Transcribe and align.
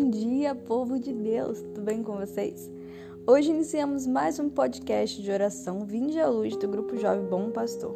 Bom 0.00 0.08
dia, 0.08 0.54
povo 0.54 0.98
de 0.98 1.12
Deus, 1.12 1.60
tudo 1.60 1.82
bem 1.82 2.02
com 2.02 2.16
vocês? 2.16 2.72
Hoje 3.26 3.50
iniciamos 3.50 4.06
mais 4.06 4.38
um 4.38 4.48
podcast 4.48 5.20
de 5.20 5.30
oração 5.30 5.84
Vinde 5.84 6.18
à 6.18 6.26
Luz 6.26 6.56
do 6.56 6.66
Grupo 6.66 6.96
Jovem 6.96 7.26
Bom 7.26 7.50
Pastor. 7.50 7.94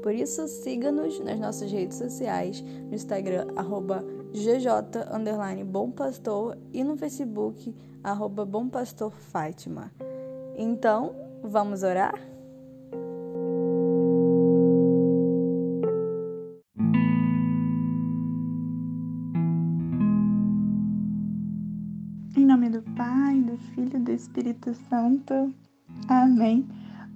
Por 0.00 0.14
isso, 0.14 0.46
siga-nos 0.46 1.18
nas 1.18 1.40
nossas 1.40 1.72
redes 1.72 1.98
sociais, 1.98 2.60
no 2.60 2.94
Instagram, 2.94 3.48
arroba 3.56 4.04
gj, 4.32 5.64
Bom 5.66 5.90
Pastor, 5.90 6.56
e 6.72 6.84
no 6.84 6.96
Facebook, 6.96 7.74
arroba 8.04 8.44
Bom 8.44 8.68
Pastor 8.68 9.10
Fátima. 9.10 9.90
Então, 10.56 11.16
vamos 11.42 11.82
orar? 11.82 12.14
Filho 23.80 23.96
e 23.96 24.00
do 24.00 24.12
Espírito 24.12 24.74
Santo. 24.90 25.54
Amém. 26.06 26.68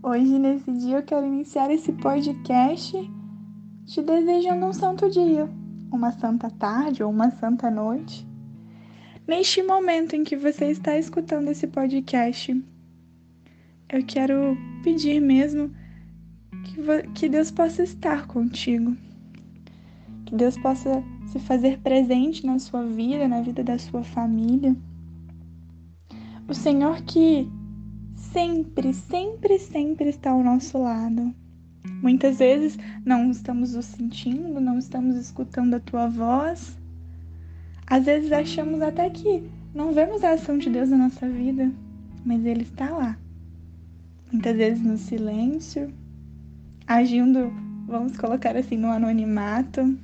Hoje, 0.02 0.38
nesse 0.38 0.72
dia, 0.72 0.96
eu 0.96 1.02
quero 1.02 1.26
iniciar 1.26 1.70
esse 1.70 1.92
podcast 1.92 2.96
te 3.84 4.00
desejando 4.00 4.64
um 4.64 4.72
santo 4.72 5.10
dia, 5.10 5.46
uma 5.92 6.10
santa 6.12 6.48
tarde 6.48 7.02
ou 7.02 7.10
uma 7.10 7.30
santa 7.32 7.70
noite. 7.70 8.26
Neste 9.28 9.62
momento 9.62 10.16
em 10.16 10.24
que 10.24 10.36
você 10.36 10.70
está 10.70 10.96
escutando 10.96 11.48
esse 11.48 11.66
podcast, 11.66 12.64
eu 13.92 14.06
quero 14.06 14.56
pedir 14.82 15.20
mesmo 15.20 15.70
que, 16.64 17.12
que 17.14 17.28
Deus 17.28 17.50
possa 17.50 17.82
estar 17.82 18.26
contigo, 18.26 18.96
que 20.24 20.34
Deus 20.34 20.56
possa 20.56 21.04
se 21.26 21.38
fazer 21.40 21.78
presente 21.80 22.46
na 22.46 22.58
sua 22.58 22.86
vida, 22.86 23.28
na 23.28 23.42
vida 23.42 23.62
da 23.62 23.78
sua 23.78 24.02
família 24.02 24.74
o 26.46 26.54
Senhor 26.54 27.00
que 27.02 27.48
sempre, 28.16 28.92
sempre, 28.92 29.58
sempre 29.58 30.08
está 30.10 30.30
ao 30.30 30.42
nosso 30.42 30.78
lado. 30.78 31.34
Muitas 32.02 32.38
vezes 32.38 32.78
não 33.04 33.30
estamos 33.30 33.74
o 33.74 33.82
sentindo, 33.82 34.60
não 34.60 34.78
estamos 34.78 35.16
escutando 35.16 35.74
a 35.74 35.80
tua 35.80 36.08
voz. 36.08 36.76
Às 37.86 38.04
vezes 38.04 38.32
achamos 38.32 38.80
até 38.82 39.08
que 39.10 39.42
não 39.74 39.92
vemos 39.92 40.24
a 40.24 40.32
ação 40.32 40.58
de 40.58 40.70
Deus 40.70 40.90
na 40.90 40.96
nossa 40.96 41.28
vida, 41.28 41.70
mas 42.24 42.44
Ele 42.44 42.62
está 42.62 42.90
lá. 42.90 43.18
Muitas 44.32 44.56
vezes 44.56 44.82
no 44.82 44.98
silêncio, 44.98 45.92
agindo, 46.86 47.52
vamos 47.86 48.16
colocar 48.16 48.56
assim, 48.56 48.76
no 48.76 48.88
anonimato, 48.88 49.96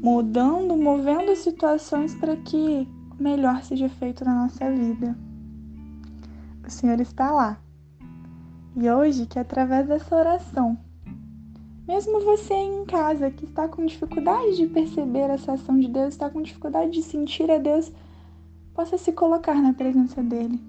mudando, 0.00 0.76
movendo 0.76 1.34
situações 1.34 2.14
para 2.14 2.36
que 2.36 2.86
melhor 3.18 3.62
seja 3.62 3.88
feito 3.88 4.24
na 4.24 4.42
nossa 4.42 4.70
vida. 4.70 5.16
O 6.66 6.70
Senhor 6.70 7.00
está 7.00 7.30
lá. 7.30 7.58
E 8.76 8.88
hoje, 8.90 9.26
que 9.26 9.38
através 9.38 9.88
dessa 9.88 10.14
oração, 10.14 10.78
mesmo 11.86 12.20
você 12.20 12.54
em 12.54 12.84
casa 12.84 13.30
que 13.30 13.44
está 13.44 13.66
com 13.66 13.84
dificuldade 13.84 14.56
de 14.56 14.66
perceber 14.66 15.30
essa 15.30 15.54
ação 15.54 15.78
de 15.80 15.88
Deus, 15.88 16.08
está 16.08 16.30
com 16.30 16.42
dificuldade 16.42 16.92
de 16.92 17.02
sentir 17.02 17.50
a 17.50 17.58
Deus, 17.58 17.90
possa 18.74 18.96
se 18.96 19.10
colocar 19.12 19.60
na 19.60 19.72
presença 19.72 20.22
dele, 20.22 20.60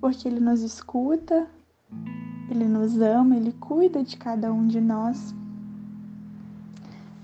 porque 0.00 0.28
ele 0.28 0.40
nos 0.40 0.60
escuta, 0.62 1.46
ele 2.50 2.66
nos 2.66 3.00
ama, 3.00 3.36
ele 3.36 3.52
cuida 3.52 4.02
de 4.02 4.16
cada 4.16 4.52
um 4.52 4.66
de 4.66 4.80
nós. 4.80 5.34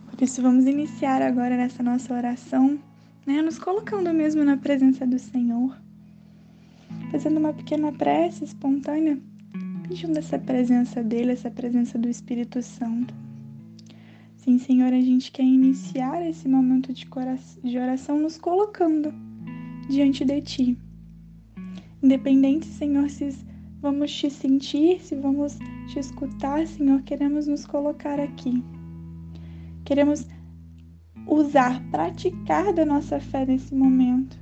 Por 0.08 0.22
isso, 0.22 0.40
vamos 0.40 0.64
iniciar 0.64 1.20
agora 1.20 1.56
nessa 1.56 1.82
nossa 1.82 2.14
oração 2.14 2.78
né? 3.26 3.42
Nos 3.42 3.58
colocando 3.58 4.12
mesmo 4.12 4.44
na 4.44 4.56
presença 4.56 5.06
do 5.06 5.18
Senhor, 5.18 5.76
fazendo 7.10 7.38
uma 7.38 7.52
pequena 7.52 7.92
prece 7.92 8.44
espontânea, 8.44 9.18
pedindo 9.86 10.18
essa 10.18 10.38
presença 10.38 11.02
dele, 11.02 11.32
essa 11.32 11.50
presença 11.50 11.98
do 11.98 12.08
Espírito 12.08 12.62
Santo. 12.62 13.14
Sim, 14.36 14.58
Senhor, 14.58 14.92
a 14.92 15.00
gente 15.00 15.30
quer 15.30 15.44
iniciar 15.44 16.20
esse 16.28 16.48
momento 16.48 16.92
de, 16.92 17.06
de 17.62 17.78
oração 17.78 18.18
nos 18.18 18.36
colocando 18.36 19.14
diante 19.88 20.24
de 20.24 20.40
Ti. 20.40 20.78
Independente, 22.02 22.66
Senhor, 22.66 23.08
se 23.08 23.28
vamos 23.80 24.12
te 24.12 24.28
sentir, 24.28 25.00
se 25.00 25.14
vamos 25.14 25.58
te 25.86 25.98
escutar, 26.00 26.66
Senhor, 26.66 27.02
queremos 27.02 27.46
nos 27.46 27.64
colocar 27.64 28.18
aqui. 28.18 28.62
Queremos 29.84 30.26
usar, 31.26 31.82
praticar 31.90 32.72
da 32.72 32.84
nossa 32.84 33.20
fé 33.20 33.44
nesse 33.46 33.74
momento. 33.74 34.40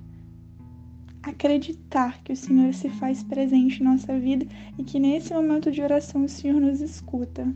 Acreditar 1.22 2.22
que 2.22 2.32
o 2.32 2.36
Senhor 2.36 2.72
se 2.72 2.88
faz 2.88 3.22
presente 3.22 3.80
em 3.80 3.84
nossa 3.84 4.18
vida 4.18 4.46
e 4.78 4.84
que 4.84 4.98
nesse 4.98 5.34
momento 5.34 5.70
de 5.70 5.82
oração 5.82 6.24
o 6.24 6.28
Senhor 6.28 6.60
nos 6.60 6.80
escuta. 6.80 7.52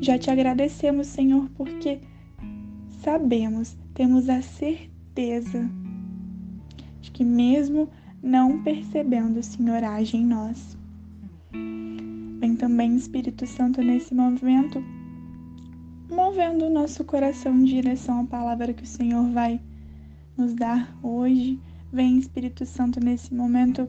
Já 0.00 0.18
te 0.18 0.30
agradecemos, 0.30 1.06
Senhor, 1.06 1.48
porque 1.56 2.00
sabemos, 3.02 3.76
temos 3.94 4.28
a 4.28 4.42
certeza 4.42 5.70
de 7.00 7.10
que 7.10 7.24
mesmo 7.24 7.88
não 8.22 8.62
percebendo, 8.62 9.40
o 9.40 9.42
Senhor 9.42 9.82
age 9.82 10.16
em 10.16 10.26
nós. 10.26 10.76
Vem 12.38 12.56
também, 12.56 12.96
Espírito 12.96 13.46
Santo, 13.46 13.80
nesse 13.80 14.14
momento 14.14 14.82
movendo 16.14 16.66
o 16.66 16.70
nosso 16.70 17.04
coração 17.04 17.54
em 17.56 17.64
direção 17.64 18.20
à 18.20 18.24
palavra 18.24 18.72
que 18.72 18.84
o 18.84 18.86
Senhor 18.86 19.28
vai 19.30 19.60
nos 20.36 20.54
dar 20.54 20.96
hoje. 21.02 21.58
Vem, 21.92 22.18
Espírito 22.18 22.64
Santo, 22.64 23.00
nesse 23.00 23.34
momento, 23.34 23.88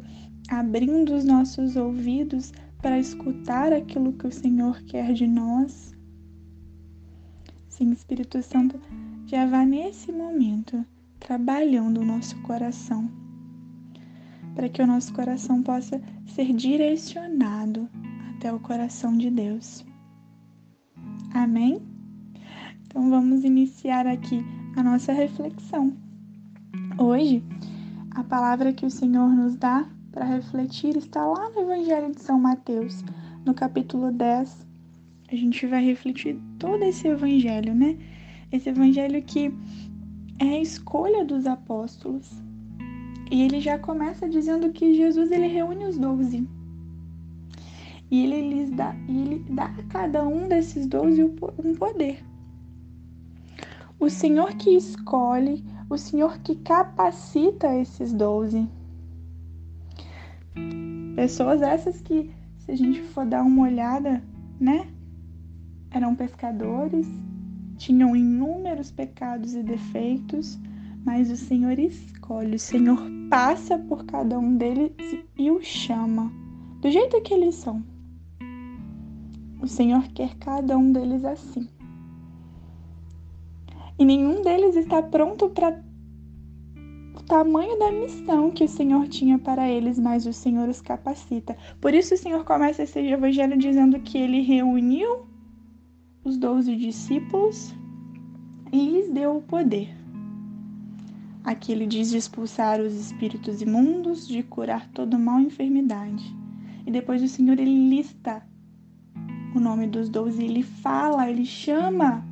abrindo 0.50 1.16
os 1.16 1.24
nossos 1.24 1.76
ouvidos 1.76 2.52
para 2.82 3.00
escutar 3.00 3.72
aquilo 3.72 4.14
que 4.14 4.28
o 4.28 4.32
Senhor 4.32 4.82
quer 4.84 5.14
de 5.14 5.28
nós. 5.28 5.96
Sim, 7.70 7.92
Espírito 7.92 8.42
Santo, 8.42 8.80
já 9.28 9.46
vá 9.46 9.66
nesse 9.66 10.12
momento 10.12 10.86
trabalhando 11.20 12.02
o 12.02 12.06
nosso 12.06 12.40
coração, 12.42 13.10
para 14.54 14.70
que 14.70 14.82
o 14.82 14.88
nosso 14.88 15.14
coração 15.14 15.62
possa 15.62 16.02
ser 16.28 16.54
direcionado 16.54 17.90
até 18.30 18.54
o 18.54 18.60
coração 18.60 19.18
de 19.18 19.30
Deus. 19.30 19.86
Amém? 21.34 21.95
Então 22.96 23.10
vamos 23.10 23.44
iniciar 23.44 24.08
aqui 24.08 24.42
a 24.78 24.82
nossa 24.82 25.12
reflexão. 25.12 25.92
Hoje, 26.98 27.44
a 28.12 28.24
palavra 28.24 28.72
que 28.72 28.86
o 28.86 28.90
Senhor 28.90 29.28
nos 29.36 29.58
dá 29.58 29.86
para 30.14 30.24
refletir 30.24 30.96
está 30.96 31.26
lá 31.26 31.50
no 31.50 31.64
Evangelho 31.64 32.16
de 32.16 32.22
São 32.22 32.40
Mateus, 32.40 33.04
no 33.46 33.54
capítulo 33.54 34.14
10. 34.14 34.66
A 35.30 35.36
gente 35.36 35.68
vai 35.68 35.84
refletir 35.84 36.40
todo 36.58 36.82
esse 36.84 37.06
evangelho, 37.10 37.76
né? 37.76 37.98
Esse 38.50 38.70
evangelho 38.70 39.22
que 39.24 39.54
é 40.40 40.46
a 40.46 40.62
escolha 40.62 41.26
dos 41.26 41.46
apóstolos. 41.46 42.32
E 43.30 43.42
ele 43.42 43.60
já 43.60 43.78
começa 43.78 44.30
dizendo 44.30 44.72
que 44.72 44.96
Jesus 44.96 45.34
ele 45.34 45.48
reúne 45.48 45.84
os 45.84 45.98
doze. 45.98 46.48
E 48.10 48.24
ele 48.24 48.54
lhes 48.54 48.70
dá, 48.70 48.96
ele 49.10 49.46
dá 49.50 49.66
a 49.66 49.84
cada 49.84 50.26
um 50.26 50.48
desses 50.48 50.88
doze 50.88 51.22
um 51.22 51.76
poder 51.76 52.24
o 54.00 54.10
Senhor 54.10 54.54
que 54.56 54.72
escolhe, 54.72 55.64
o 55.90 55.98
Senhor 55.98 56.38
que 56.40 56.56
capacita 56.56 57.76
esses 57.76 58.14
doze. 58.14 58.68
Pessoas 61.16 61.62
essas 61.62 62.02
que, 62.02 62.32
se 62.58 62.72
a 62.72 62.76
gente 62.76 63.02
for 63.02 63.26
dar 63.26 63.44
uma 63.44 63.64
olhada, 63.64 64.22
né? 64.60 64.88
Eram 65.92 66.16
pescadores, 66.16 67.08
tinham 67.78 68.16
inúmeros 68.16 68.92
pecados 68.92 69.54
e 69.54 69.64
defeitos, 69.64 70.60
mas 71.06 71.32
o 71.32 71.38
Senhor 71.38 71.80
escolhe, 71.80 72.56
o 72.56 72.60
Senhor 72.60 73.00
passa 73.30 73.78
por 73.78 74.06
cada 74.06 74.38
um 74.38 74.58
deles 74.58 74.92
e 75.38 75.50
o 75.50 75.62
chama, 75.62 76.32
do 76.82 76.92
jeito 76.92 77.22
que 77.22 77.34
eles 77.34 77.56
são. 77.56 77.84
O 79.62 79.68
Senhor 79.68 80.04
quer 80.10 80.36
cada 80.36 80.78
um 80.78 80.92
deles 80.92 81.24
assim 81.24 81.68
e 83.98 84.06
nenhum 84.06 84.42
deles 84.42 84.76
está 84.76 85.02
pronto 85.02 85.50
para 85.50 85.82
o 87.18 87.24
tamanho 87.24 87.80
da 87.80 87.92
missão 87.92 88.52
que 88.52 88.66
o 88.66 88.68
Senhor 88.68 89.08
tinha 89.08 89.40
para 89.40 89.70
eles, 89.70 89.98
mas 89.98 90.26
o 90.26 90.34
Senhor 90.34 90.68
os 90.68 90.82
capacita. 90.82 91.56
Por 91.80 91.94
isso 91.94 92.14
o 92.14 92.18
Senhor 92.18 92.44
começa 92.44 92.84
esse 92.84 93.00
evangelho 93.00 93.58
dizendo 93.58 94.00
que 94.00 94.18
ele 94.18 94.42
reuniu 94.42 95.26
os 96.24 96.38
doze 96.38 96.76
discípulos 96.76 97.74
e 98.72 98.90
lhes 98.90 99.10
deu 99.10 99.38
o 99.38 99.42
poder. 99.42 99.96
Aqui 101.44 101.72
ele 101.72 101.86
diz 101.86 102.10
de 102.10 102.18
expulsar 102.18 102.82
os 102.82 102.94
espíritos 102.94 103.62
imundos, 103.62 104.28
de 104.28 104.44
curar 104.44 104.90
todo 104.90 105.18
mal 105.18 105.40
e 105.40 105.46
enfermidade. 105.46 106.36
E 106.86 106.92
depois 106.92 107.22
o 107.24 107.28
Senhor 107.28 107.60
ele 107.60 107.90
lista 107.90 108.44
o 109.56 109.60
nome 109.60 109.88
dos 109.88 110.10
doze, 110.10 110.44
ele 110.44 110.64
fala, 110.64 111.30
ele 111.30 111.46
chama 111.46 112.26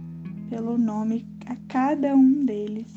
pelo 0.53 0.77
nome 0.77 1.25
a 1.47 1.55
cada 1.67 2.15
um 2.15 2.45
deles. 2.45 2.93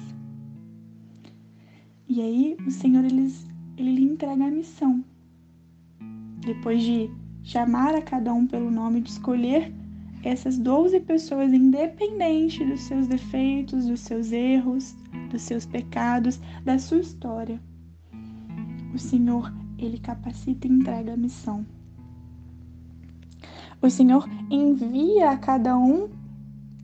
E 2.07 2.21
aí 2.21 2.57
o 2.67 2.71
Senhor 2.71 3.03
ele, 3.03 3.33
ele 3.79 3.95
lhe 3.95 4.03
entrega 4.03 4.45
a 4.45 4.51
missão. 4.51 5.03
Depois 6.45 6.83
de 6.83 7.11
chamar 7.43 7.95
a 7.95 8.03
cada 8.03 8.35
um 8.35 8.47
pelo 8.47 8.71
nome, 8.71 9.01
de 9.01 9.09
escolher 9.09 9.73
essas 10.23 10.59
12 10.59 11.01
pessoas, 11.01 11.51
independente 11.51 12.63
dos 12.63 12.83
seus 12.83 13.07
defeitos, 13.07 13.87
dos 13.87 14.01
seus 14.01 14.33
erros, 14.33 14.95
dos 15.31 15.41
seus 15.41 15.65
pecados, 15.65 16.39
da 16.63 16.79
sua 16.79 16.99
história. 16.99 17.59
O 18.95 18.99
Senhor, 18.99 19.51
ele 19.79 19.99
capacita 19.99 20.67
e 20.67 20.71
entrega 20.71 21.15
a 21.15 21.17
missão. 21.17 21.65
O 23.81 23.89
Senhor 23.89 24.29
envia 24.51 25.31
a 25.31 25.39
cada 25.39 25.75
um 25.79 26.26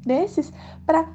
desses 0.04 0.52
para 0.86 1.08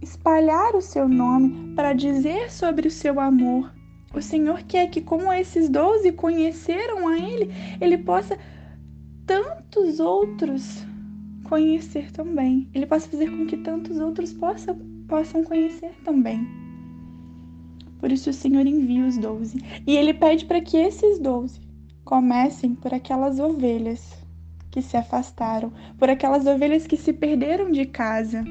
espalhar 0.00 0.74
o 0.76 0.82
seu 0.82 1.08
nome, 1.08 1.74
para 1.74 1.92
dizer 1.92 2.50
sobre 2.50 2.88
o 2.88 2.90
seu 2.90 3.18
amor. 3.18 3.72
O 4.14 4.22
Senhor 4.22 4.62
quer 4.62 4.88
que, 4.90 5.00
como 5.00 5.32
esses 5.32 5.68
doze 5.68 6.12
conheceram 6.12 7.08
a 7.08 7.18
Ele, 7.18 7.50
Ele 7.80 7.98
possa 7.98 8.38
tantos 9.26 9.98
outros 9.98 10.84
conhecer 11.44 12.12
também. 12.12 12.68
Ele 12.72 12.86
possa 12.86 13.08
fazer 13.08 13.30
com 13.30 13.46
que 13.46 13.56
tantos 13.56 13.98
outros 13.98 14.32
possa, 14.32 14.76
possam 15.08 15.42
conhecer 15.42 15.92
também. 16.04 16.46
Por 17.98 18.12
isso 18.12 18.30
o 18.30 18.34
Senhor 18.34 18.66
envia 18.66 19.06
os 19.06 19.16
doze. 19.16 19.58
E 19.86 19.96
Ele 19.96 20.14
pede 20.14 20.44
para 20.44 20.60
que 20.60 20.76
esses 20.76 21.18
doze 21.18 21.60
comecem 22.04 22.74
por 22.74 22.92
aquelas 22.92 23.40
ovelhas 23.40 24.23
que 24.74 24.82
se 24.82 24.96
afastaram, 24.96 25.72
por 25.96 26.10
aquelas 26.10 26.44
ovelhas 26.46 26.84
que 26.84 26.96
se 26.96 27.12
perderam 27.12 27.70
de 27.70 27.86
casa. 27.86 28.44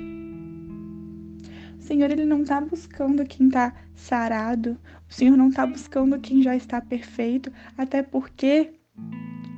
O 1.77 1.81
Senhor 1.81 2.09
ele 2.09 2.23
não 2.23 2.43
está 2.43 2.61
buscando 2.61 3.25
quem 3.25 3.47
está 3.47 3.73
sarado, 3.93 4.77
o 5.09 5.13
Senhor 5.13 5.35
não 5.35 5.49
está 5.49 5.67
buscando 5.67 6.17
quem 6.21 6.41
já 6.41 6.55
está 6.55 6.79
perfeito, 6.79 7.51
até 7.77 8.01
porque 8.01 8.71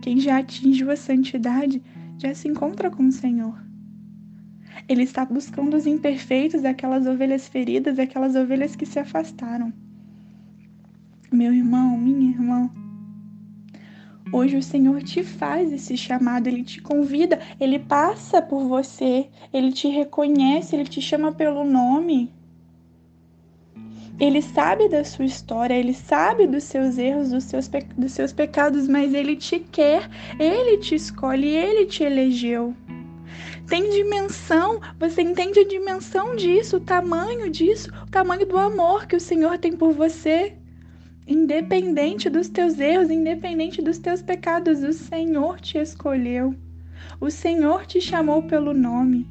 quem 0.01 0.19
já 0.19 0.39
atingiu 0.39 0.89
a 0.89 0.95
santidade 0.95 1.83
já 2.17 2.33
se 2.33 2.47
encontra 2.47 2.89
com 2.89 3.05
o 3.05 3.11
Senhor. 3.11 3.63
Ele 4.89 5.03
está 5.03 5.23
buscando 5.23 5.77
os 5.77 5.85
imperfeitos, 5.85 6.65
aquelas 6.65 7.05
ovelhas 7.05 7.47
feridas, 7.47 7.99
aquelas 7.99 8.35
ovelhas 8.35 8.75
que 8.75 8.87
se 8.87 8.97
afastaram. 8.97 9.71
Meu 11.31 11.53
irmão, 11.53 11.95
minha 11.95 12.31
irmã, 12.31 12.71
Hoje 14.31 14.57
o 14.57 14.63
Senhor 14.63 15.01
te 15.03 15.23
faz 15.23 15.71
esse 15.71 15.95
chamado, 15.95 16.47
ele 16.47 16.63
te 16.63 16.81
convida, 16.81 17.39
ele 17.59 17.77
passa 17.77 18.41
por 18.41 18.67
você, 18.67 19.27
ele 19.53 19.71
te 19.71 19.87
reconhece, 19.87 20.75
ele 20.75 20.85
te 20.85 21.01
chama 21.01 21.31
pelo 21.31 21.63
nome. 21.63 22.33
Ele 24.19 24.41
sabe 24.41 24.89
da 24.89 25.03
sua 25.03 25.25
história, 25.25 25.73
ele 25.73 25.93
sabe 25.93 26.47
dos 26.47 26.63
seus 26.63 26.97
erros, 26.97 27.31
dos 27.31 27.43
seus, 27.43 27.69
dos 27.97 28.11
seus 28.13 28.33
pecados, 28.33 28.87
mas 28.87 29.13
ele 29.13 29.35
te 29.35 29.59
quer, 29.59 30.09
ele 30.39 30.77
te 30.77 30.95
escolhe, 30.95 31.47
ele 31.47 31.85
te 31.85 32.03
elegeu. 32.03 32.73
Tem 33.67 33.89
dimensão, 33.89 34.79
você 34.99 35.21
entende 35.21 35.59
a 35.59 35.67
dimensão 35.67 36.35
disso, 36.35 36.77
o 36.77 36.79
tamanho 36.79 37.49
disso, 37.49 37.91
o 38.03 38.09
tamanho 38.09 38.45
do 38.45 38.57
amor 38.57 39.05
que 39.05 39.15
o 39.15 39.19
Senhor 39.19 39.57
tem 39.57 39.75
por 39.75 39.91
você. 39.91 40.55
Independente 41.27 42.29
dos 42.29 42.49
teus 42.49 42.79
erros, 42.79 43.09
independente 43.09 43.81
dos 43.81 43.97
teus 43.97 44.21
pecados, 44.21 44.83
o 44.83 44.93
Senhor 44.93 45.59
te 45.59 45.79
escolheu. 45.79 46.53
O 47.19 47.31
Senhor 47.31 47.87
te 47.87 47.99
chamou 47.99 48.43
pelo 48.43 48.75
nome 48.75 49.27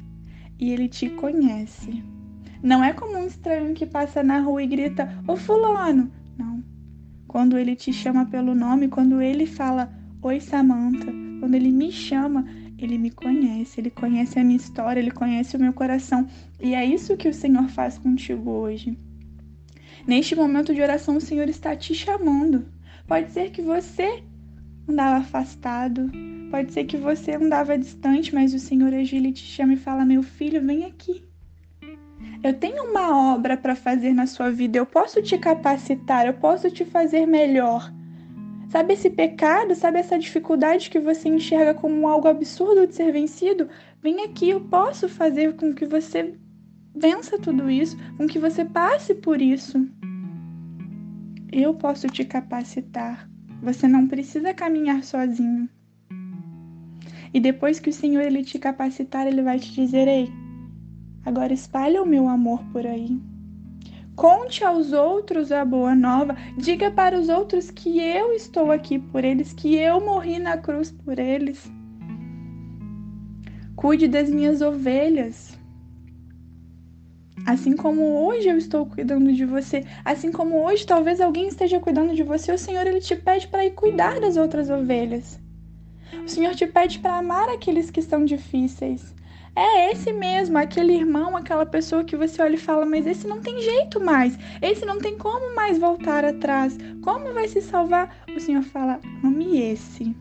e 0.59 0.71
ele 0.71 0.89
te 0.89 1.09
conhece. 1.09 2.03
Não 2.61 2.83
é 2.83 2.91
como 2.91 3.17
um 3.17 3.25
estranho 3.25 3.73
que 3.73 3.85
passa 3.85 4.21
na 4.21 4.39
rua 4.39 4.61
e 4.61 4.67
grita: 4.67 5.07
Ô 5.25 5.37
Fulano! 5.37 6.11
Não. 6.37 6.61
Quando 7.27 7.57
ele 7.57 7.77
te 7.77 7.93
chama 7.93 8.25
pelo 8.25 8.53
nome, 8.53 8.89
quando 8.89 9.21
ele 9.21 9.45
fala: 9.45 9.89
Oi, 10.21 10.41
Samanta, 10.41 11.13
quando 11.39 11.55
ele 11.55 11.71
me 11.71 11.93
chama, 11.93 12.45
ele 12.77 12.97
me 12.97 13.09
conhece, 13.09 13.79
ele 13.79 13.89
conhece 13.89 14.37
a 14.37 14.43
minha 14.43 14.57
história, 14.57 14.99
ele 14.99 15.11
conhece 15.11 15.55
o 15.55 15.59
meu 15.59 15.71
coração. 15.71 16.27
E 16.59 16.75
é 16.75 16.83
isso 16.83 17.15
que 17.15 17.29
o 17.29 17.33
Senhor 17.33 17.69
faz 17.69 17.97
contigo 17.97 18.49
hoje. 18.51 18.97
Neste 20.07 20.35
momento 20.35 20.73
de 20.73 20.81
oração, 20.81 21.17
o 21.17 21.21
Senhor 21.21 21.47
está 21.49 21.75
te 21.75 21.93
chamando. 21.93 22.65
Pode 23.07 23.31
ser 23.31 23.51
que 23.51 23.61
você 23.61 24.23
andava 24.87 25.17
afastado, 25.17 26.11
pode 26.51 26.71
ser 26.73 26.85
que 26.85 26.97
você 26.97 27.33
andava 27.33 27.77
distante, 27.77 28.33
mas 28.33 28.53
o 28.53 28.59
Senhor 28.59 28.93
hoje 28.93 29.15
ele 29.15 29.31
te 29.31 29.43
chama 29.43 29.73
e 29.73 29.77
fala: 29.77 30.05
Meu 30.05 30.23
filho, 30.23 30.65
vem 30.65 30.85
aqui. 30.85 31.23
Eu 32.43 32.53
tenho 32.53 32.83
uma 32.83 33.33
obra 33.33 33.57
para 33.57 33.75
fazer 33.75 34.13
na 34.13 34.27
sua 34.27 34.51
vida, 34.51 34.77
eu 34.77 34.85
posso 34.85 35.21
te 35.21 35.37
capacitar, 35.37 36.27
eu 36.27 36.33
posso 36.33 36.69
te 36.69 36.85
fazer 36.85 37.25
melhor. 37.25 37.91
Sabe 38.69 38.93
esse 38.93 39.09
pecado, 39.09 39.73
sabe 39.73 39.99
essa 39.99 40.17
dificuldade 40.19 40.89
que 40.89 40.99
você 40.99 41.29
enxerga 41.29 41.73
como 41.73 42.07
algo 42.07 42.27
absurdo 42.27 42.85
de 42.85 42.93
ser 42.93 43.11
vencido? 43.11 43.69
Vem 44.01 44.23
aqui, 44.23 44.49
eu 44.49 44.61
posso 44.61 45.07
fazer 45.07 45.55
com 45.55 45.73
que 45.73 45.85
você 45.85 46.35
vença 46.95 47.37
tudo 47.37 47.69
isso, 47.69 47.97
com 48.17 48.25
que 48.25 48.39
você 48.39 48.63
passe 48.63 49.13
por 49.13 49.41
isso. 49.41 49.87
Eu 51.51 51.73
posso 51.73 52.07
te 52.07 52.23
capacitar. 52.23 53.29
Você 53.61 53.87
não 53.87 54.07
precisa 54.07 54.53
caminhar 54.53 55.03
sozinho. 55.03 55.69
E 57.33 57.39
depois 57.39 57.79
que 57.79 57.89
o 57.89 57.93
Senhor 57.93 58.21
ele 58.21 58.43
te 58.43 58.57
capacitar, 58.57 59.27
ele 59.27 59.41
vai 59.41 59.59
te 59.59 59.73
dizer: 59.73 60.07
"Ei, 60.07 60.31
agora 61.25 61.53
espalha 61.53 62.01
o 62.01 62.05
meu 62.05 62.29
amor 62.29 62.63
por 62.71 62.85
aí. 62.85 63.19
Conte 64.15 64.63
aos 64.63 64.93
outros 64.93 65.51
a 65.51 65.65
boa 65.65 65.93
nova, 65.93 66.37
diga 66.57 66.89
para 66.89 67.19
os 67.19 67.27
outros 67.27 67.69
que 67.69 67.99
eu 67.99 68.31
estou 68.31 68.71
aqui 68.71 68.97
por 68.97 69.25
eles, 69.25 69.51
que 69.51 69.75
eu 69.75 69.99
morri 69.99 70.39
na 70.39 70.57
cruz 70.57 70.89
por 70.89 71.19
eles. 71.19 71.69
Cuide 73.75 74.07
das 74.07 74.29
minhas 74.29 74.61
ovelhas. 74.61 75.54
Assim 77.45 77.75
como 77.75 78.25
hoje 78.25 78.47
eu 78.47 78.57
estou 78.57 78.85
cuidando 78.85 79.33
de 79.33 79.45
você, 79.45 79.83
assim 80.03 80.31
como 80.31 80.63
hoje 80.63 80.85
talvez 80.85 81.19
alguém 81.19 81.47
esteja 81.47 81.79
cuidando 81.79 82.15
de 82.15 82.23
você, 82.23 82.51
o 82.51 82.57
Senhor 82.57 82.87
ele 82.87 82.99
te 82.99 83.15
pede 83.15 83.47
para 83.47 83.65
ir 83.65 83.71
cuidar 83.71 84.19
das 84.19 84.37
outras 84.37 84.69
ovelhas. 84.69 85.39
O 86.23 86.27
Senhor 86.27 86.55
te 86.55 86.65
pede 86.65 86.99
para 86.99 87.17
amar 87.17 87.49
aqueles 87.49 87.91
que 87.91 88.01
são 88.01 88.25
difíceis. 88.25 89.13
É 89.55 89.91
esse 89.91 90.11
mesmo, 90.11 90.57
aquele 90.57 90.93
irmão, 90.93 91.37
aquela 91.37 91.65
pessoa 91.65 92.03
que 92.03 92.17
você 92.17 92.41
olha 92.41 92.55
e 92.55 92.57
fala, 92.57 92.85
mas 92.85 93.07
esse 93.07 93.25
não 93.25 93.39
tem 93.39 93.61
jeito 93.61 94.03
mais, 94.03 94.37
esse 94.61 94.85
não 94.85 94.97
tem 94.97 95.17
como 95.17 95.55
mais 95.55 95.77
voltar 95.77 96.25
atrás, 96.25 96.77
como 97.01 97.33
vai 97.33 97.47
se 97.47 97.61
salvar? 97.61 98.13
O 98.35 98.39
Senhor 98.39 98.63
fala, 98.63 98.99
ame 99.23 99.61
esse. 99.61 100.13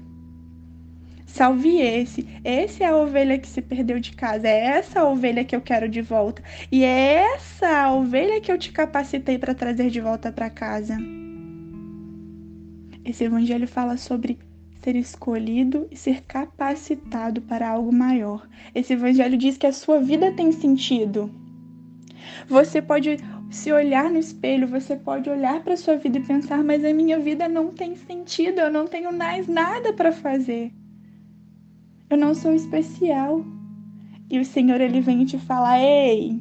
Salve 1.35 1.81
esse. 1.81 2.29
Esse 2.45 2.85
é 2.85 2.87
a 2.87 2.97
ovelha 2.97 3.37
que 3.37 3.49
se 3.49 3.61
perdeu 3.61 3.99
de 3.99 4.13
casa. 4.13 4.47
É 4.47 4.67
essa 4.67 5.03
ovelha 5.03 5.45
que 5.45 5.57
eu 5.57 5.61
quero 5.61 5.89
de 5.89 6.01
volta. 6.01 6.41
E 6.71 6.85
é 6.85 7.25
essa 7.35 7.91
ovelha 7.91 8.41
que 8.41 8.53
eu 8.53 8.57
te 8.57 8.71
capacitei 8.71 9.37
para 9.37 9.53
trazer 9.53 9.91
de 9.91 10.01
volta 10.01 10.31
para 10.31 10.49
casa. 10.49 10.97
Esse 13.05 13.25
evangelho 13.25 13.67
fala 13.67 13.97
sobre 13.97 14.39
ser 14.85 14.95
escolhido 14.95 15.89
e 15.91 15.97
ser 15.97 16.23
capacitado 16.23 17.41
para 17.41 17.69
algo 17.69 17.93
maior. 17.93 18.49
Esse 18.73 18.93
evangelho 18.93 19.37
diz 19.37 19.57
que 19.57 19.67
a 19.67 19.73
sua 19.73 19.99
vida 19.99 20.31
tem 20.31 20.53
sentido. 20.53 21.29
Você 22.47 22.81
pode 22.81 23.19
se 23.51 23.73
olhar 23.73 24.09
no 24.09 24.21
espelho, 24.21 24.69
você 24.69 24.95
pode 24.95 25.29
olhar 25.29 25.65
para 25.65 25.77
sua 25.77 25.97
vida 25.97 26.17
e 26.17 26.23
pensar, 26.23 26.63
mas 26.63 26.85
a 26.85 26.95
minha 26.95 27.19
vida 27.19 27.49
não 27.49 27.73
tem 27.73 27.97
sentido, 27.97 28.61
eu 28.61 28.71
não 28.71 28.87
tenho 28.87 29.13
mais 29.13 29.49
nada 29.49 29.93
para 29.93 30.13
fazer. 30.13 30.71
Eu 32.15 32.19
não 32.19 32.33
sou 32.33 32.55
especial. 32.55 33.45
E 34.31 34.39
o 34.39 34.45
Senhor 34.45 34.81
ele 34.81 35.01
vem 35.01 35.23
e 35.23 35.27
te 35.27 35.37
fala: 35.37 35.83
"Ei, 35.83 36.41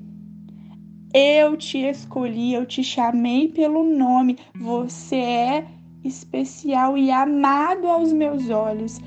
eu 1.12 1.58
te 1.58 1.80
escolhi, 1.80 2.54
eu 2.54 2.64
te 2.64 2.84
chamei 2.84 3.48
pelo 3.48 3.84
nome. 3.84 4.38
Você 4.56 5.16
é 5.16 5.66
especial 6.04 6.96
e 6.96 7.10
amado 7.10 7.88
aos 7.88 8.14
meus 8.14 8.52
olhos. 8.52 9.02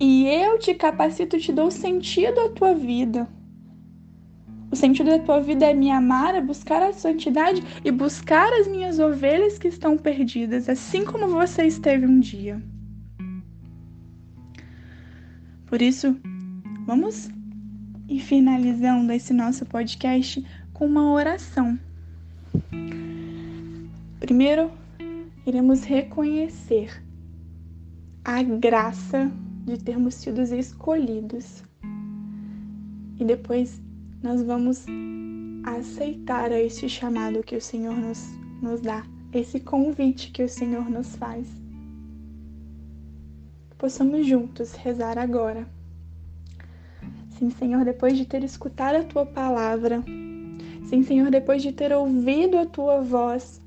E 0.00 0.26
eu 0.26 0.58
te 0.58 0.72
capacito, 0.72 1.38
te 1.38 1.52
dou 1.52 1.70
sentido 1.70 2.40
à 2.40 2.48
tua 2.48 2.74
vida. 2.74 3.28
O 4.72 4.74
sentido 4.74 5.10
da 5.10 5.18
tua 5.18 5.40
vida 5.40 5.66
é 5.66 5.74
me 5.74 5.90
amar, 5.90 6.34
é 6.34 6.40
buscar 6.40 6.82
a 6.82 6.94
santidade 6.94 7.62
e 7.84 7.90
buscar 7.90 8.50
as 8.54 8.66
minhas 8.66 8.98
ovelhas 8.98 9.58
que 9.58 9.68
estão 9.68 9.98
perdidas, 9.98 10.66
assim 10.66 11.04
como 11.04 11.28
você 11.28 11.64
esteve 11.66 12.06
um 12.06 12.18
dia. 12.18 12.58
Por 15.76 15.82
isso, 15.82 16.16
vamos 16.86 17.28
ir 18.08 18.20
finalizando 18.20 19.12
esse 19.12 19.34
nosso 19.34 19.66
podcast 19.66 20.42
com 20.72 20.86
uma 20.86 21.12
oração. 21.12 21.78
Primeiro, 24.18 24.70
iremos 25.46 25.84
reconhecer 25.84 27.04
a 28.24 28.42
graça 28.42 29.30
de 29.66 29.76
termos 29.76 30.14
sido 30.14 30.40
escolhidos. 30.40 31.62
E 33.20 33.24
depois 33.26 33.78
nós 34.22 34.42
vamos 34.42 34.86
aceitar 35.62 36.52
este 36.52 36.88
chamado 36.88 37.42
que 37.42 37.54
o 37.54 37.60
Senhor 37.60 37.94
nos, 37.94 38.26
nos 38.62 38.80
dá 38.80 39.04
esse 39.30 39.60
convite 39.60 40.30
que 40.30 40.42
o 40.42 40.48
Senhor 40.48 40.88
nos 40.88 41.16
faz. 41.16 41.65
Possamos 43.78 44.26
juntos 44.26 44.72
rezar 44.74 45.18
agora. 45.18 45.68
Sim, 47.38 47.50
Senhor, 47.50 47.84
depois 47.84 48.16
de 48.16 48.24
ter 48.24 48.42
escutado 48.42 48.96
a 48.96 49.04
tua 49.04 49.26
palavra, 49.26 50.02
sim, 50.86 51.02
Senhor, 51.02 51.30
depois 51.30 51.62
de 51.62 51.72
ter 51.72 51.92
ouvido 51.92 52.56
a 52.56 52.64
tua 52.64 53.02
voz, 53.02 53.60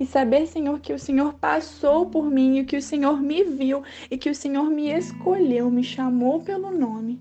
e 0.00 0.06
saber, 0.06 0.46
Senhor, 0.46 0.80
que 0.80 0.92
o 0.92 0.98
Senhor 0.98 1.34
passou 1.34 2.06
por 2.06 2.30
mim 2.30 2.58
e 2.58 2.64
que 2.64 2.76
o 2.76 2.82
Senhor 2.82 3.20
me 3.20 3.44
viu 3.44 3.82
e 4.10 4.16
que 4.16 4.30
o 4.30 4.34
Senhor 4.34 4.70
me 4.70 4.90
escolheu, 4.90 5.70
me 5.70 5.84
chamou 5.84 6.40
pelo 6.40 6.70
nome. 6.70 7.20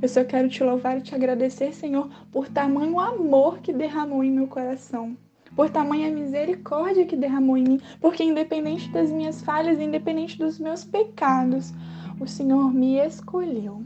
Eu 0.00 0.08
só 0.08 0.22
quero 0.24 0.48
te 0.48 0.62
louvar 0.62 0.98
e 0.98 1.00
te 1.00 1.14
agradecer, 1.14 1.72
Senhor, 1.72 2.08
por 2.30 2.48
tamanho 2.48 3.00
amor 3.00 3.58
que 3.58 3.72
derramou 3.72 4.22
em 4.22 4.30
meu 4.30 4.46
coração, 4.46 5.16
por 5.58 5.68
tamanha 5.70 6.08
misericórdia 6.08 7.04
que 7.04 7.16
derramou 7.16 7.56
em 7.56 7.64
mim, 7.64 7.80
porque 8.00 8.22
independente 8.22 8.88
das 8.90 9.10
minhas 9.10 9.42
falhas, 9.42 9.80
independente 9.80 10.38
dos 10.38 10.56
meus 10.56 10.84
pecados, 10.84 11.74
o 12.20 12.28
Senhor 12.28 12.72
me 12.72 13.04
escolheu. 13.04 13.84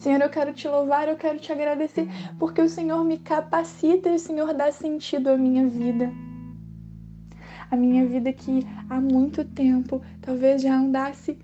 Senhor, 0.00 0.20
eu 0.20 0.28
quero 0.28 0.52
te 0.52 0.66
louvar, 0.66 1.06
eu 1.06 1.14
quero 1.14 1.38
te 1.38 1.52
agradecer, 1.52 2.08
porque 2.36 2.60
o 2.60 2.68
Senhor 2.68 3.04
me 3.04 3.16
capacita 3.16 4.08
e 4.08 4.16
o 4.16 4.18
Senhor 4.18 4.52
dá 4.54 4.72
sentido 4.72 5.28
à 5.28 5.36
minha 5.36 5.68
vida. 5.68 6.10
A 7.70 7.76
minha 7.76 8.04
vida 8.04 8.32
que 8.32 8.66
há 8.90 9.00
muito 9.00 9.44
tempo 9.44 10.02
talvez 10.20 10.62
já 10.62 10.74
andasse 10.74 11.38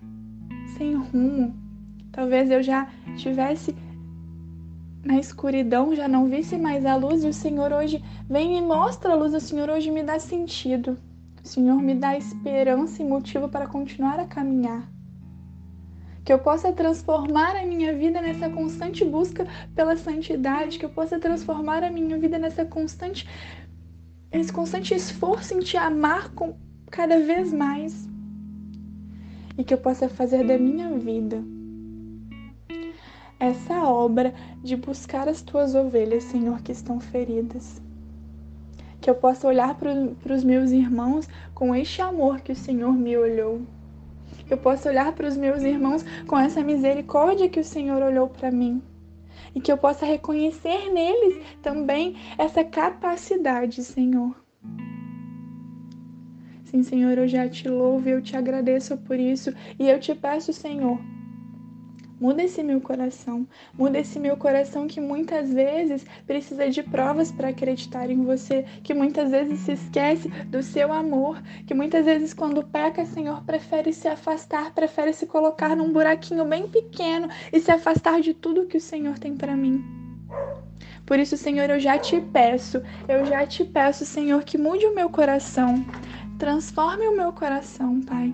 sem 0.76 0.94
rumo, 0.94 1.54
talvez 2.10 2.50
eu 2.50 2.60
já 2.60 2.88
estivesse 3.14 3.72
na 5.04 5.18
escuridão, 5.18 5.94
já 5.94 6.08
não 6.08 6.28
visse 6.28 6.56
mais 6.56 6.86
a 6.86 6.96
luz, 6.96 7.22
e 7.22 7.28
o 7.28 7.32
Senhor 7.32 7.72
hoje 7.72 8.02
vem 8.28 8.58
e 8.58 8.62
mostra 8.62 9.12
a 9.12 9.14
luz, 9.14 9.34
o 9.34 9.40
Senhor 9.40 9.68
hoje 9.68 9.90
me 9.90 10.02
dá 10.02 10.18
sentido. 10.18 10.96
O 11.44 11.46
Senhor 11.46 11.76
me 11.76 11.94
dá 11.94 12.16
esperança 12.16 13.02
e 13.02 13.04
motivo 13.04 13.48
para 13.48 13.66
continuar 13.66 14.18
a 14.18 14.26
caminhar 14.26 14.88
que 16.24 16.32
eu 16.32 16.38
possa 16.38 16.72
transformar 16.72 17.54
a 17.54 17.66
minha 17.66 17.92
vida 17.92 18.20
nessa 18.20 18.48
constante 18.48 19.04
busca 19.04 19.46
pela 19.74 19.94
santidade, 19.94 20.78
que 20.78 20.84
eu 20.84 20.88
possa 20.88 21.18
transformar 21.18 21.84
a 21.84 21.90
minha 21.90 22.18
vida 22.18 22.38
nessa 22.38 22.64
constante 22.64 23.28
esse 24.32 24.52
constante 24.52 24.94
esforço 24.94 25.54
em 25.54 25.60
te 25.60 25.76
amar 25.76 26.30
com 26.30 26.56
cada 26.90 27.20
vez 27.20 27.52
mais 27.52 28.08
e 29.56 29.62
que 29.62 29.72
eu 29.72 29.78
possa 29.78 30.08
fazer 30.08 30.44
da 30.44 30.58
minha 30.58 30.98
vida 30.98 31.44
essa 33.44 33.84
obra 33.84 34.34
de 34.62 34.76
buscar 34.76 35.28
as 35.28 35.42
tuas 35.42 35.74
ovelhas, 35.74 36.24
Senhor, 36.24 36.60
que 36.62 36.72
estão 36.72 37.00
feridas. 37.00 37.80
Que 39.00 39.10
eu 39.10 39.14
possa 39.14 39.46
olhar 39.46 39.74
para 39.76 40.34
os 40.34 40.44
meus 40.44 40.70
irmãos 40.70 41.28
com 41.54 41.74
este 41.74 42.00
amor 42.00 42.40
que 42.40 42.52
o 42.52 42.56
Senhor 42.56 42.92
me 42.92 43.16
olhou 43.16 43.60
que 44.46 44.52
eu 44.52 44.58
possa 44.58 44.88
olhar 44.88 45.12
para 45.12 45.28
os 45.28 45.36
meus 45.36 45.62
irmãos 45.62 46.04
com 46.26 46.38
essa 46.38 46.62
misericórdia 46.62 47.48
que 47.48 47.60
o 47.60 47.64
Senhor 47.64 48.02
olhou 48.02 48.28
para 48.28 48.50
mim. 48.50 48.82
E 49.54 49.60
que 49.60 49.70
eu 49.70 49.78
possa 49.78 50.04
reconhecer 50.04 50.92
neles 50.92 51.40
também 51.62 52.16
essa 52.36 52.64
capacidade, 52.64 53.82
Senhor. 53.82 54.34
Sim, 56.64 56.82
Senhor, 56.82 57.16
eu 57.16 57.28
já 57.28 57.48
te 57.48 57.68
louvo 57.68 58.08
eu 58.08 58.20
te 58.20 58.36
agradeço 58.36 58.96
por 58.98 59.18
isso. 59.18 59.54
E 59.78 59.88
eu 59.88 60.00
te 60.00 60.14
peço, 60.14 60.52
Senhor, 60.52 60.98
Muda 62.24 62.42
esse 62.42 62.62
meu 62.62 62.80
coração. 62.80 63.46
Muda 63.74 63.98
esse 63.98 64.18
meu 64.18 64.34
coração 64.34 64.86
que 64.86 64.98
muitas 64.98 65.52
vezes 65.52 66.06
precisa 66.26 66.70
de 66.70 66.82
provas 66.82 67.30
para 67.30 67.48
acreditar 67.48 68.08
em 68.08 68.22
você, 68.22 68.64
que 68.82 68.94
muitas 68.94 69.30
vezes 69.30 69.58
se 69.58 69.72
esquece 69.72 70.28
do 70.46 70.62
seu 70.62 70.90
amor, 70.90 71.42
que 71.66 71.74
muitas 71.74 72.06
vezes 72.06 72.32
quando 72.32 72.64
peca, 72.64 73.04
Senhor, 73.04 73.44
prefere 73.44 73.92
se 73.92 74.08
afastar, 74.08 74.72
prefere 74.72 75.12
se 75.12 75.26
colocar 75.26 75.76
num 75.76 75.92
buraquinho 75.92 76.46
bem 76.46 76.66
pequeno 76.66 77.28
e 77.52 77.60
se 77.60 77.70
afastar 77.70 78.22
de 78.22 78.32
tudo 78.32 78.64
que 78.64 78.78
o 78.78 78.80
Senhor 78.80 79.18
tem 79.18 79.36
para 79.36 79.54
mim. 79.54 79.84
Por 81.04 81.18
isso, 81.18 81.36
Senhor, 81.36 81.68
eu 81.68 81.78
já 81.78 81.98
te 81.98 82.22
peço, 82.22 82.80
eu 83.06 83.26
já 83.26 83.46
te 83.46 83.66
peço, 83.66 84.06
Senhor, 84.06 84.42
que 84.44 84.56
mude 84.56 84.86
o 84.86 84.94
meu 84.94 85.10
coração. 85.10 85.84
Transforme 86.38 87.06
o 87.06 87.14
meu 87.14 87.34
coração, 87.34 88.00
Pai 88.00 88.32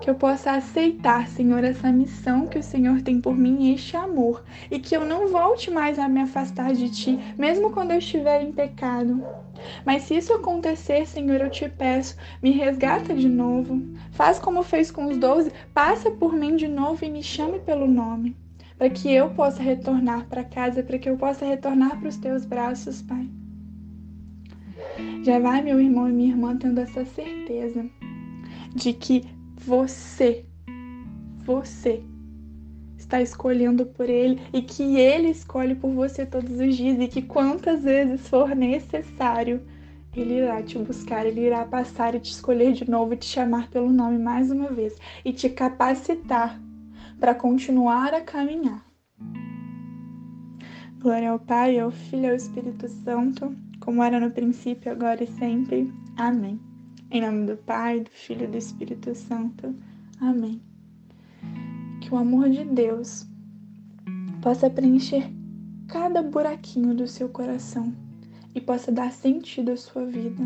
que 0.00 0.10
eu 0.10 0.14
possa 0.14 0.52
aceitar, 0.52 1.28
Senhor, 1.28 1.64
essa 1.64 1.90
missão 1.90 2.46
que 2.46 2.58
o 2.58 2.62
Senhor 2.62 3.00
tem 3.02 3.20
por 3.20 3.36
mim, 3.36 3.72
este 3.72 3.96
amor, 3.96 4.44
e 4.70 4.78
que 4.78 4.94
eu 4.94 5.04
não 5.04 5.28
volte 5.28 5.70
mais 5.70 5.98
a 5.98 6.08
me 6.08 6.20
afastar 6.20 6.72
de 6.72 6.90
Ti, 6.90 7.18
mesmo 7.38 7.70
quando 7.70 7.92
eu 7.92 7.98
estiver 7.98 8.42
em 8.42 8.52
pecado. 8.52 9.24
Mas 9.84 10.02
se 10.02 10.16
isso 10.16 10.32
acontecer, 10.32 11.06
Senhor, 11.06 11.40
eu 11.40 11.50
te 11.50 11.68
peço, 11.68 12.16
me 12.42 12.50
resgata 12.50 13.14
de 13.14 13.28
novo. 13.28 13.80
Faz 14.10 14.38
como 14.38 14.62
fez 14.62 14.90
com 14.90 15.06
os 15.06 15.16
doze, 15.16 15.52
passa 15.72 16.10
por 16.10 16.34
mim 16.34 16.56
de 16.56 16.68
novo 16.68 17.04
e 17.04 17.10
me 17.10 17.22
chame 17.22 17.58
pelo 17.60 17.86
nome, 17.86 18.36
para 18.76 18.90
que 18.90 19.10
eu 19.10 19.30
possa 19.30 19.62
retornar 19.62 20.26
para 20.26 20.44
casa, 20.44 20.82
para 20.82 20.98
que 20.98 21.08
eu 21.08 21.16
possa 21.16 21.46
retornar 21.46 21.98
para 21.98 22.08
os 22.08 22.16
Teus 22.16 22.44
braços, 22.44 23.00
Pai. 23.00 23.28
Já 25.22 25.38
vai, 25.38 25.62
meu 25.62 25.80
irmão 25.80 26.08
e 26.08 26.12
minha 26.12 26.30
irmã, 26.30 26.56
tendo 26.56 26.80
essa 26.80 27.04
certeza 27.04 27.86
de 28.74 28.92
que 28.92 29.24
você, 29.56 30.44
você 31.44 32.02
está 32.96 33.20
escolhendo 33.20 33.86
por 33.86 34.08
ele 34.08 34.40
e 34.52 34.62
que 34.62 34.96
ele 34.96 35.28
escolhe 35.28 35.74
por 35.74 35.90
você 35.90 36.24
todos 36.24 36.58
os 36.58 36.76
dias 36.76 36.98
e 37.00 37.08
que 37.08 37.22
quantas 37.22 37.82
vezes 37.82 38.26
for 38.28 38.54
necessário, 38.54 39.62
ele 40.16 40.34
irá 40.34 40.62
te 40.62 40.78
buscar, 40.78 41.26
ele 41.26 41.40
irá 41.42 41.64
passar 41.64 42.14
e 42.14 42.20
te 42.20 42.30
escolher 42.30 42.72
de 42.72 42.88
novo 42.88 43.16
te 43.16 43.26
chamar 43.26 43.68
pelo 43.68 43.92
nome 43.92 44.18
mais 44.18 44.50
uma 44.50 44.68
vez 44.68 44.96
e 45.24 45.32
te 45.32 45.48
capacitar 45.48 46.60
para 47.18 47.34
continuar 47.34 48.14
a 48.14 48.20
caminhar. 48.20 48.84
Glória 51.00 51.30
ao 51.30 51.38
Pai, 51.38 51.78
ao 51.78 51.90
Filho 51.90 52.24
e 52.24 52.30
ao 52.30 52.36
Espírito 52.36 52.88
Santo, 52.88 53.54
como 53.80 54.02
era 54.02 54.18
no 54.18 54.30
princípio, 54.30 54.90
agora 54.90 55.22
e 55.22 55.26
sempre. 55.26 55.92
Amém. 56.16 56.58
Em 57.14 57.20
nome 57.20 57.46
do 57.46 57.56
Pai, 57.56 58.00
do 58.00 58.10
Filho 58.10 58.42
e 58.42 58.48
do 58.48 58.58
Espírito 58.58 59.14
Santo. 59.14 59.72
Amém. 60.20 60.60
Que 62.00 62.12
o 62.12 62.16
amor 62.16 62.50
de 62.50 62.64
Deus 62.64 63.24
possa 64.42 64.68
preencher 64.68 65.30
cada 65.86 66.24
buraquinho 66.24 66.92
do 66.92 67.06
seu 67.06 67.28
coração 67.28 67.94
e 68.52 68.60
possa 68.60 68.90
dar 68.90 69.12
sentido 69.12 69.70
à 69.70 69.76
sua 69.76 70.04
vida. 70.04 70.42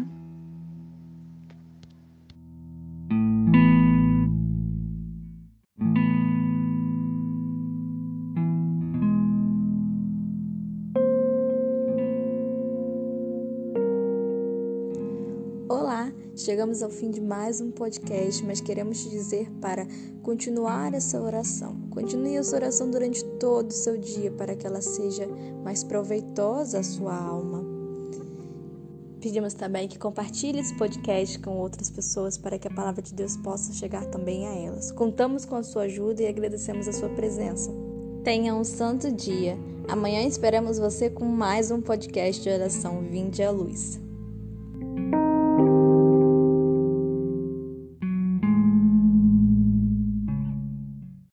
Chegamos 16.49 16.83
ao 16.83 16.89
fim 16.89 17.11
de 17.11 17.21
mais 17.21 17.61
um 17.61 17.71
podcast, 17.71 18.43
mas 18.43 18.59
queremos 18.59 19.03
te 19.03 19.11
dizer 19.11 19.51
para 19.61 19.87
continuar 20.23 20.95
essa 20.95 21.21
oração. 21.21 21.77
Continue 21.91 22.37
essa 22.37 22.57
oração 22.57 22.91
durante 22.91 23.23
todo 23.39 23.69
o 23.69 23.75
seu 23.75 23.99
dia 23.99 24.31
para 24.31 24.57
que 24.57 24.67
ela 24.67 24.81
seja 24.81 25.29
mais 25.63 25.85
proveitosa 25.85 26.79
à 26.79 26.83
sua 26.83 27.15
alma. 27.15 27.63
Pedimos 29.21 29.53
também 29.53 29.89
que 29.89 29.99
compartilhe 29.99 30.59
esse 30.59 30.75
podcast 30.79 31.39
com 31.41 31.59
outras 31.59 31.91
pessoas 31.91 32.39
para 32.39 32.59
que 32.59 32.67
a 32.67 32.75
palavra 32.75 33.03
de 33.03 33.13
Deus 33.13 33.37
possa 33.37 33.75
chegar 33.75 34.07
também 34.07 34.47
a 34.47 34.55
elas. 34.55 34.91
Contamos 34.91 35.45
com 35.45 35.55
a 35.55 35.63
sua 35.63 35.83
ajuda 35.83 36.23
e 36.23 36.29
agradecemos 36.29 36.89
a 36.89 36.95
sua 36.95 37.11
presença. 37.11 37.71
Tenha 38.25 38.55
um 38.55 38.65
santo 38.65 39.13
dia. 39.13 39.59
Amanhã 39.87 40.27
esperamos 40.27 40.79
você 40.79 41.11
com 41.11 41.27
mais 41.27 41.71
um 41.71 41.83
podcast 41.83 42.43
de 42.43 42.49
oração 42.49 43.03
Vinde 43.03 43.43
à 43.43 43.51
Luz. 43.51 44.08